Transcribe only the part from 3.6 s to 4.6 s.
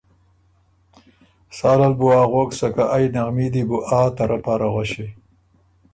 بُو آ ته رۀ